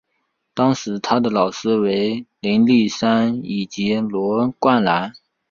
[0.55, 5.13] 当时他的老师为林立三以及罗冠兰。